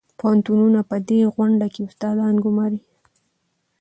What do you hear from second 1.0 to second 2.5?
دې غونډه کې استادان